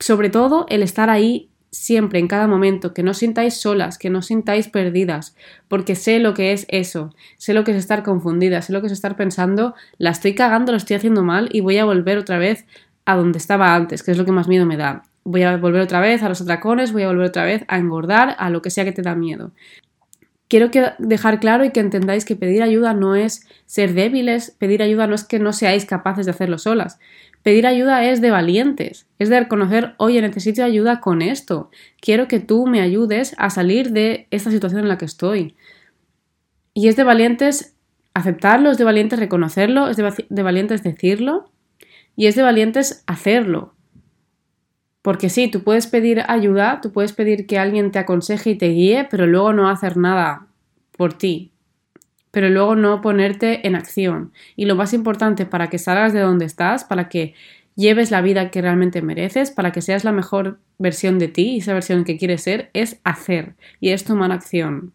sobre 0.00 0.30
todo 0.30 0.66
el 0.68 0.82
estar 0.82 1.10
ahí 1.10 1.48
siempre, 1.70 2.18
en 2.18 2.26
cada 2.26 2.48
momento, 2.48 2.92
que 2.92 3.04
no 3.04 3.14
sintáis 3.14 3.54
solas, 3.54 3.98
que 3.98 4.10
no 4.10 4.20
sintáis 4.20 4.66
perdidas, 4.66 5.36
porque 5.68 5.94
sé 5.94 6.18
lo 6.18 6.34
que 6.34 6.52
es 6.52 6.66
eso, 6.70 7.14
sé 7.36 7.54
lo 7.54 7.62
que 7.62 7.70
es 7.70 7.76
estar 7.76 8.02
confundida, 8.02 8.62
sé 8.62 8.72
lo 8.72 8.80
que 8.80 8.88
es 8.88 8.92
estar 8.92 9.14
pensando, 9.14 9.74
la 9.96 10.10
estoy 10.10 10.34
cagando, 10.34 10.72
lo 10.72 10.78
estoy 10.78 10.96
haciendo 10.96 11.22
mal 11.22 11.48
y 11.52 11.60
voy 11.60 11.78
a 11.78 11.84
volver 11.84 12.18
otra 12.18 12.38
vez 12.38 12.66
a 13.04 13.14
donde 13.14 13.38
estaba 13.38 13.76
antes, 13.76 14.02
que 14.02 14.10
es 14.10 14.18
lo 14.18 14.24
que 14.24 14.32
más 14.32 14.48
miedo 14.48 14.66
me 14.66 14.76
da. 14.76 15.04
Voy 15.24 15.42
a 15.42 15.56
volver 15.56 15.82
otra 15.82 16.00
vez 16.00 16.22
a 16.22 16.28
los 16.28 16.40
atracones, 16.40 16.92
voy 16.92 17.02
a 17.02 17.08
volver 17.08 17.28
otra 17.28 17.44
vez 17.44 17.64
a 17.68 17.78
engordar, 17.78 18.36
a 18.38 18.50
lo 18.50 18.62
que 18.62 18.70
sea 18.70 18.84
que 18.84 18.92
te 18.92 19.02
da 19.02 19.14
miedo. 19.14 19.52
Quiero 20.48 20.72
que 20.72 20.84
dejar 20.98 21.38
claro 21.38 21.64
y 21.64 21.70
que 21.70 21.78
entendáis 21.78 22.24
que 22.24 22.34
pedir 22.34 22.62
ayuda 22.62 22.92
no 22.92 23.14
es 23.14 23.46
ser 23.66 23.94
débiles, 23.94 24.50
pedir 24.58 24.82
ayuda 24.82 25.06
no 25.06 25.14
es 25.14 25.22
que 25.22 25.38
no 25.38 25.52
seáis 25.52 25.84
capaces 25.84 26.26
de 26.26 26.32
hacerlo 26.32 26.58
solas. 26.58 26.98
Pedir 27.42 27.66
ayuda 27.66 28.04
es 28.04 28.20
de 28.20 28.30
valientes, 28.30 29.06
es 29.18 29.28
de 29.28 29.38
reconocer, 29.38 29.94
oye, 29.98 30.20
necesito 30.20 30.64
ayuda 30.64 31.00
con 31.00 31.22
esto, 31.22 31.70
quiero 32.00 32.26
que 32.26 32.40
tú 32.40 32.66
me 32.66 32.80
ayudes 32.80 33.34
a 33.38 33.48
salir 33.48 33.92
de 33.92 34.26
esta 34.30 34.50
situación 34.50 34.80
en 34.80 34.88
la 34.88 34.98
que 34.98 35.04
estoy. 35.04 35.54
Y 36.74 36.88
es 36.88 36.96
de 36.96 37.04
valientes 37.04 37.76
aceptarlo, 38.14 38.70
es 38.70 38.78
de 38.78 38.84
valientes 38.84 39.18
reconocerlo, 39.18 39.88
es 39.88 39.96
de, 39.96 40.42
valientes 40.42 40.82
decirlo 40.82 41.50
y 42.16 42.26
es 42.26 42.34
de 42.34 42.42
valientes 42.42 43.04
hacerlo. 43.06 43.74
Porque 45.02 45.30
sí, 45.30 45.48
tú 45.48 45.62
puedes 45.62 45.86
pedir 45.86 46.22
ayuda, 46.28 46.80
tú 46.82 46.92
puedes 46.92 47.12
pedir 47.12 47.46
que 47.46 47.58
alguien 47.58 47.90
te 47.90 47.98
aconseje 47.98 48.50
y 48.50 48.58
te 48.58 48.68
guíe, 48.68 49.08
pero 49.10 49.26
luego 49.26 49.52
no 49.52 49.68
hacer 49.68 49.96
nada 49.96 50.46
por 50.96 51.14
ti. 51.14 51.52
Pero 52.30 52.50
luego 52.50 52.76
no 52.76 53.00
ponerte 53.00 53.66
en 53.66 53.74
acción. 53.74 54.32
Y 54.56 54.66
lo 54.66 54.76
más 54.76 54.92
importante 54.92 55.46
para 55.46 55.68
que 55.68 55.78
salgas 55.78 56.12
de 56.12 56.20
donde 56.20 56.44
estás, 56.44 56.84
para 56.84 57.08
que 57.08 57.34
lleves 57.74 58.10
la 58.10 58.20
vida 58.20 58.50
que 58.50 58.60
realmente 58.60 59.00
mereces, 59.00 59.50
para 59.50 59.72
que 59.72 59.80
seas 59.80 60.04
la 60.04 60.12
mejor 60.12 60.58
versión 60.78 61.18
de 61.18 61.28
ti, 61.28 61.58
esa 61.58 61.72
versión 61.72 62.04
que 62.04 62.18
quieres 62.18 62.42
ser, 62.42 62.70
es 62.74 63.00
hacer 63.04 63.54
y 63.80 63.90
es 63.90 64.04
tomar 64.04 64.32
acción. 64.32 64.92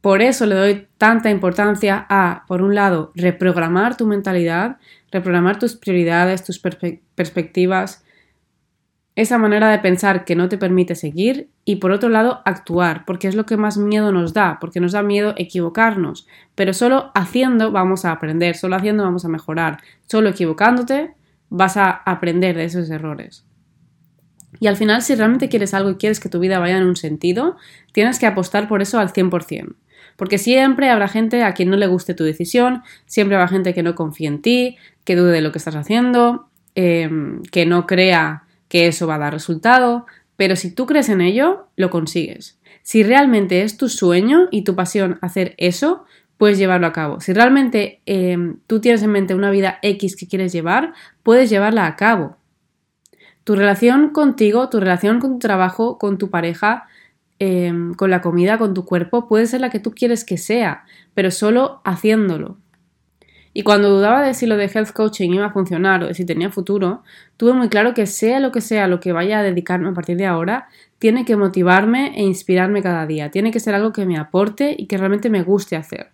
Por 0.00 0.22
eso 0.22 0.46
le 0.46 0.54
doy 0.54 0.86
tanta 0.96 1.30
importancia 1.30 2.06
a, 2.08 2.44
por 2.46 2.62
un 2.62 2.74
lado, 2.74 3.12
reprogramar 3.14 3.96
tu 3.96 4.06
mentalidad, 4.06 4.78
reprogramar 5.10 5.58
tus 5.58 5.76
prioridades, 5.76 6.42
tus 6.44 6.58
perspectivas, 7.14 8.04
esa 9.20 9.38
manera 9.38 9.70
de 9.70 9.78
pensar 9.78 10.24
que 10.24 10.34
no 10.34 10.48
te 10.48 10.58
permite 10.58 10.94
seguir 10.94 11.50
y 11.64 11.76
por 11.76 11.90
otro 11.90 12.08
lado 12.08 12.40
actuar, 12.44 13.04
porque 13.04 13.28
es 13.28 13.34
lo 13.34 13.46
que 13.46 13.56
más 13.56 13.76
miedo 13.76 14.12
nos 14.12 14.32
da, 14.32 14.58
porque 14.60 14.80
nos 14.80 14.92
da 14.92 15.02
miedo 15.02 15.34
equivocarnos, 15.36 16.26
pero 16.54 16.72
solo 16.72 17.10
haciendo 17.14 17.70
vamos 17.70 18.04
a 18.04 18.12
aprender, 18.12 18.56
solo 18.56 18.76
haciendo 18.76 19.04
vamos 19.04 19.24
a 19.24 19.28
mejorar, 19.28 19.78
solo 20.06 20.30
equivocándote 20.30 21.14
vas 21.50 21.76
a 21.76 21.90
aprender 21.90 22.56
de 22.56 22.64
esos 22.64 22.88
errores. 22.90 23.44
Y 24.58 24.66
al 24.66 24.76
final, 24.76 25.02
si 25.02 25.14
realmente 25.14 25.48
quieres 25.48 25.74
algo 25.74 25.90
y 25.90 25.96
quieres 25.96 26.18
que 26.18 26.28
tu 26.28 26.40
vida 26.40 26.58
vaya 26.58 26.78
en 26.78 26.84
un 26.84 26.96
sentido, 26.96 27.56
tienes 27.92 28.18
que 28.18 28.26
apostar 28.26 28.68
por 28.68 28.82
eso 28.82 28.98
al 28.98 29.12
100%. 29.12 29.74
Porque 30.16 30.38
siempre 30.38 30.90
habrá 30.90 31.08
gente 31.08 31.44
a 31.44 31.54
quien 31.54 31.70
no 31.70 31.76
le 31.76 31.86
guste 31.86 32.14
tu 32.14 32.24
decisión, 32.24 32.82
siempre 33.06 33.36
habrá 33.36 33.48
gente 33.48 33.74
que 33.74 33.82
no 33.82 33.94
confíe 33.94 34.26
en 34.28 34.42
ti, 34.42 34.76
que 35.04 35.16
dude 35.16 35.32
de 35.32 35.40
lo 35.40 35.52
que 35.52 35.58
estás 35.58 35.76
haciendo, 35.76 36.48
em, 36.74 37.42
que 37.44 37.64
no 37.64 37.86
crea 37.86 38.44
que 38.70 38.86
eso 38.86 39.06
va 39.06 39.16
a 39.16 39.18
dar 39.18 39.34
resultado, 39.34 40.06
pero 40.36 40.56
si 40.56 40.74
tú 40.74 40.86
crees 40.86 41.10
en 41.10 41.20
ello, 41.20 41.66
lo 41.76 41.90
consigues. 41.90 42.58
Si 42.82 43.02
realmente 43.02 43.60
es 43.60 43.76
tu 43.76 43.90
sueño 43.90 44.48
y 44.50 44.62
tu 44.64 44.74
pasión 44.74 45.18
hacer 45.20 45.54
eso, 45.58 46.06
puedes 46.38 46.56
llevarlo 46.56 46.86
a 46.86 46.94
cabo. 46.94 47.20
Si 47.20 47.34
realmente 47.34 48.00
em, 48.06 48.60
tú 48.66 48.80
tienes 48.80 49.02
en 49.02 49.10
mente 49.10 49.34
una 49.34 49.50
vida 49.50 49.78
X 49.82 50.16
que 50.16 50.26
quieres 50.26 50.52
llevar, 50.52 50.94
puedes 51.22 51.50
llevarla 51.50 51.84
a 51.86 51.96
cabo. 51.96 52.38
Tu 53.44 53.54
relación 53.54 54.08
contigo, 54.08 54.70
tu 54.70 54.80
relación 54.80 55.20
con 55.20 55.32
tu 55.34 55.38
trabajo, 55.40 55.98
con 55.98 56.16
tu 56.16 56.30
pareja, 56.30 56.86
Em, 57.42 57.94
con 57.94 58.10
la 58.10 58.20
comida, 58.20 58.58
con 58.58 58.74
tu 58.74 58.84
cuerpo, 58.84 59.26
puede 59.26 59.46
ser 59.46 59.62
la 59.62 59.70
que 59.70 59.80
tú 59.80 59.92
quieres 59.92 60.26
que 60.26 60.36
sea, 60.36 60.84
pero 61.14 61.30
solo 61.30 61.80
haciéndolo. 61.84 62.58
Y 63.52 63.62
cuando 63.62 63.90
dudaba 63.90 64.22
de 64.22 64.34
si 64.34 64.46
lo 64.46 64.56
de 64.56 64.70
health 64.72 64.92
coaching 64.92 65.30
iba 65.30 65.46
a 65.46 65.52
funcionar 65.52 66.04
o 66.04 66.06
de 66.06 66.14
si 66.14 66.24
tenía 66.24 66.50
futuro, 66.50 67.02
tuve 67.36 67.52
muy 67.52 67.68
claro 67.68 67.94
que 67.94 68.06
sea 68.06 68.38
lo 68.38 68.52
que 68.52 68.60
sea 68.60 68.86
lo 68.86 69.00
que 69.00 69.12
vaya 69.12 69.40
a 69.40 69.42
dedicarme 69.42 69.88
a 69.88 69.94
partir 69.94 70.16
de 70.16 70.26
ahora, 70.26 70.68
tiene 70.98 71.24
que 71.24 71.36
motivarme 71.36 72.12
e 72.16 72.22
inspirarme 72.22 72.82
cada 72.82 73.06
día, 73.06 73.30
tiene 73.30 73.50
que 73.50 73.60
ser 73.60 73.74
algo 73.74 73.92
que 73.92 74.06
me 74.06 74.18
aporte 74.18 74.74
y 74.78 74.86
que 74.86 74.98
realmente 74.98 75.30
me 75.30 75.42
guste 75.42 75.76
hacer. 75.76 76.12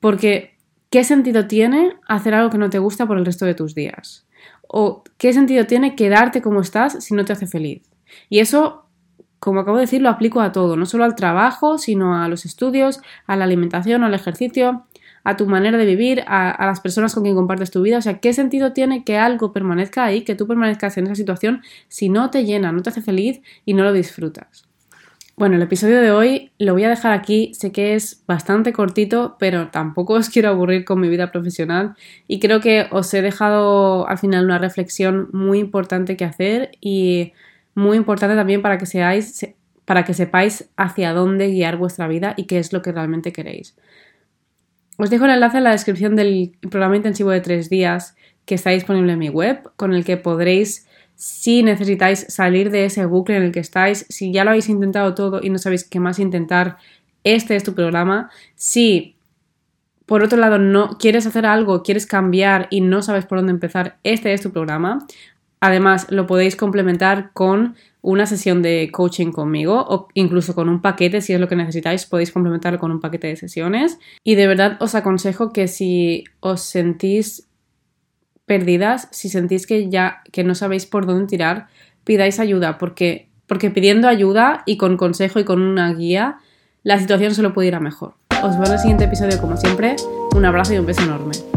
Porque, 0.00 0.56
¿qué 0.90 1.04
sentido 1.04 1.46
tiene 1.46 1.94
hacer 2.06 2.34
algo 2.34 2.50
que 2.50 2.58
no 2.58 2.68
te 2.68 2.78
gusta 2.78 3.06
por 3.06 3.16
el 3.16 3.24
resto 3.24 3.46
de 3.46 3.54
tus 3.54 3.74
días? 3.74 4.26
¿O 4.68 5.02
qué 5.16 5.32
sentido 5.32 5.64
tiene 5.66 5.96
quedarte 5.96 6.42
como 6.42 6.60
estás 6.60 7.02
si 7.04 7.14
no 7.14 7.24
te 7.24 7.32
hace 7.32 7.46
feliz? 7.46 7.82
Y 8.28 8.40
eso 8.40 8.86
como 9.38 9.60
acabo 9.60 9.76
de 9.76 9.82
decir, 9.82 10.02
lo 10.02 10.08
aplico 10.08 10.40
a 10.40 10.52
todo, 10.52 10.76
no 10.76 10.86
solo 10.86 11.04
al 11.04 11.14
trabajo, 11.14 11.78
sino 11.78 12.20
a 12.20 12.28
los 12.28 12.44
estudios, 12.44 13.00
a 13.26 13.36
la 13.36 13.44
alimentación, 13.44 14.02
al 14.02 14.14
ejercicio, 14.14 14.86
a 15.26 15.36
tu 15.36 15.46
manera 15.46 15.76
de 15.76 15.84
vivir, 15.84 16.22
a, 16.28 16.64
las 16.66 16.78
personas 16.78 17.12
con 17.12 17.24
quien 17.24 17.34
compartes 17.34 17.72
tu 17.72 17.82
vida. 17.82 17.98
O 17.98 18.00
sea, 18.00 18.20
¿qué 18.20 18.32
sentido 18.32 18.72
tiene 18.72 19.02
que 19.02 19.18
algo 19.18 19.52
permanezca 19.52 20.04
ahí, 20.04 20.22
que 20.22 20.36
tú 20.36 20.46
permanezcas 20.46 20.96
en 20.98 21.06
esa 21.06 21.16
situación 21.16 21.62
si 21.88 22.08
no 22.08 22.30
te 22.30 22.44
llena, 22.44 22.70
no 22.70 22.80
te 22.80 22.90
hace 22.90 23.02
feliz 23.02 23.40
y 23.64 23.74
no 23.74 23.82
lo 23.82 23.92
disfrutas? 23.92 24.68
Bueno, 25.36 25.56
el 25.56 25.62
episodio 25.62 26.00
de 26.00 26.12
hoy 26.12 26.52
lo 26.60 26.74
voy 26.74 26.84
a 26.84 26.88
dejar 26.88 27.12
aquí. 27.12 27.52
Sé 27.54 27.72
que 27.72 27.96
es 27.96 28.22
bastante 28.28 28.72
cortito, 28.72 29.34
pero 29.40 29.66
tampoco 29.68 30.14
os 30.14 30.30
quiero 30.30 30.48
aburrir 30.48 30.84
con 30.84 31.00
mi 31.00 31.08
vida 31.08 31.32
profesional 31.32 31.96
y 32.28 32.38
creo 32.38 32.60
que 32.60 32.86
os 32.92 33.12
he 33.12 33.20
dejado 33.20 34.08
al 34.08 34.18
final 34.18 34.44
una 34.44 34.58
reflexión 34.58 35.28
muy 35.32 35.58
importante 35.58 36.16
que 36.16 36.24
hacer 36.24 36.70
y 36.80 37.32
muy 37.74 37.96
importante 37.96 38.36
también 38.36 38.62
para 38.62 38.78
que 38.78 38.86
seáis, 38.86 39.44
para 39.84 40.04
que 40.04 40.14
sepáis 40.14 40.70
hacia 40.76 41.12
dónde 41.12 41.48
guiar 41.48 41.78
vuestra 41.78 42.06
vida 42.06 42.34
y 42.36 42.44
qué 42.44 42.60
es 42.60 42.72
lo 42.72 42.80
que 42.80 42.92
realmente 42.92 43.32
queréis. 43.32 43.74
Os 44.96 45.10
dejo 45.10 45.26
el 45.26 45.32
enlace 45.32 45.58
en 45.58 45.64
la 45.64 45.72
descripción 45.72 46.16
del 46.16 46.52
programa 46.70 46.96
intensivo 46.96 47.30
de 47.30 47.40
tres 47.40 47.68
días 47.68 48.16
que 48.44 48.54
está 48.54 48.70
disponible 48.70 49.12
en 49.12 49.18
mi 49.18 49.28
web, 49.28 49.70
con 49.76 49.92
el 49.92 50.04
que 50.04 50.16
podréis, 50.16 50.86
si 51.14 51.62
necesitáis 51.62 52.26
salir 52.28 52.70
de 52.70 52.84
ese 52.84 53.04
bucle 53.06 53.36
en 53.36 53.42
el 53.42 53.52
que 53.52 53.60
estáis, 53.60 54.06
si 54.08 54.32
ya 54.32 54.44
lo 54.44 54.50
habéis 54.50 54.68
intentado 54.68 55.14
todo 55.14 55.40
y 55.42 55.50
no 55.50 55.58
sabéis 55.58 55.84
qué 55.84 55.98
más 56.00 56.18
intentar, 56.18 56.76
este 57.24 57.56
es 57.56 57.64
tu 57.64 57.74
programa. 57.74 58.30
Si 58.54 59.16
por 60.06 60.22
otro 60.22 60.38
lado 60.38 60.58
no 60.58 60.98
quieres 60.98 61.26
hacer 61.26 61.44
algo, 61.44 61.82
quieres 61.82 62.06
cambiar 62.06 62.68
y 62.70 62.80
no 62.80 63.02
sabes 63.02 63.26
por 63.26 63.38
dónde 63.38 63.52
empezar, 63.52 63.98
este 64.04 64.32
es 64.32 64.40
tu 64.40 64.52
programa. 64.52 65.06
Además, 65.60 66.06
lo 66.10 66.26
podéis 66.26 66.56
complementar 66.56 67.30
con 67.32 67.76
una 68.02 68.26
sesión 68.26 68.62
de 68.62 68.90
coaching 68.92 69.32
conmigo 69.32 69.84
o 69.88 70.08
incluso 70.14 70.54
con 70.54 70.68
un 70.68 70.80
paquete, 70.80 71.20
si 71.20 71.32
es 71.32 71.40
lo 71.40 71.48
que 71.48 71.56
necesitáis, 71.56 72.06
podéis 72.06 72.30
complementarlo 72.30 72.78
con 72.78 72.92
un 72.92 73.00
paquete 73.00 73.26
de 73.26 73.36
sesiones. 73.36 73.98
Y 74.22 74.36
de 74.36 74.46
verdad 74.46 74.76
os 74.80 74.94
aconsejo 74.94 75.52
que 75.52 75.66
si 75.66 76.24
os 76.40 76.60
sentís 76.60 77.48
perdidas, 78.44 79.08
si 79.10 79.28
sentís 79.28 79.66
que 79.66 79.90
ya 79.90 80.22
que 80.30 80.44
no 80.44 80.54
sabéis 80.54 80.86
por 80.86 81.06
dónde 81.06 81.26
tirar, 81.26 81.66
pidáis 82.04 82.38
ayuda, 82.38 82.78
porque, 82.78 83.28
porque 83.46 83.70
pidiendo 83.70 84.08
ayuda 84.08 84.62
y 84.66 84.76
con 84.76 84.96
consejo 84.96 85.40
y 85.40 85.44
con 85.44 85.60
una 85.60 85.92
guía, 85.92 86.38
la 86.84 87.00
situación 87.00 87.34
solo 87.34 87.52
puede 87.52 87.68
ir 87.68 87.74
a 87.74 87.80
mejor. 87.80 88.14
Os 88.42 88.56
veo 88.56 88.66
en 88.66 88.72
el 88.72 88.78
siguiente 88.78 89.04
episodio 89.04 89.40
como 89.40 89.56
siempre. 89.56 89.96
Un 90.36 90.44
abrazo 90.44 90.74
y 90.74 90.78
un 90.78 90.86
beso 90.86 91.02
enorme. 91.02 91.55